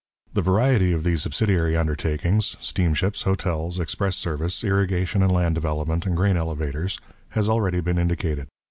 The 0.33 0.41
variety 0.41 0.93
of 0.93 1.03
the 1.03 1.15
subsidiary 1.15 1.77
undertakings 1.77 2.55
steamships, 2.59 3.21
hotels, 3.21 3.79
express 3.79 4.17
service, 4.17 4.63
irrigation 4.63 5.21
and 5.21 5.31
land 5.31 5.53
development, 5.53 6.07
grain 6.15 6.37
elevators 6.37 6.99
has 7.29 7.47
already 7.47 7.81
been 7.81 7.99
indicated. 7.99 8.47